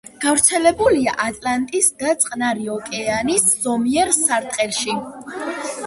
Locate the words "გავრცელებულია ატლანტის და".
0.21-2.15